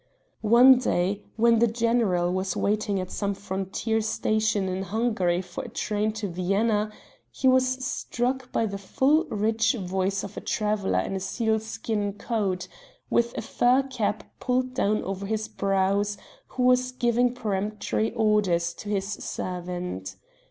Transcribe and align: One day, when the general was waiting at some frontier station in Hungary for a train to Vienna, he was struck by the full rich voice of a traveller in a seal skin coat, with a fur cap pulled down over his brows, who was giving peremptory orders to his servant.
One 0.41 0.79
day, 0.79 1.21
when 1.35 1.59
the 1.59 1.67
general 1.67 2.33
was 2.33 2.57
waiting 2.57 2.99
at 2.99 3.11
some 3.11 3.35
frontier 3.35 4.01
station 4.01 4.67
in 4.67 4.81
Hungary 4.81 5.43
for 5.43 5.63
a 5.63 5.69
train 5.69 6.11
to 6.13 6.27
Vienna, 6.27 6.91
he 7.29 7.47
was 7.47 7.85
struck 7.85 8.51
by 8.51 8.65
the 8.65 8.79
full 8.79 9.25
rich 9.25 9.73
voice 9.75 10.23
of 10.23 10.35
a 10.35 10.41
traveller 10.41 10.97
in 11.01 11.15
a 11.15 11.19
seal 11.19 11.59
skin 11.59 12.13
coat, 12.13 12.67
with 13.11 13.37
a 13.37 13.43
fur 13.43 13.83
cap 13.83 14.23
pulled 14.39 14.73
down 14.73 15.03
over 15.03 15.27
his 15.27 15.47
brows, 15.47 16.17
who 16.47 16.63
was 16.63 16.91
giving 16.91 17.35
peremptory 17.35 18.11
orders 18.15 18.73
to 18.73 18.89
his 18.89 19.07
servant. 19.07 20.15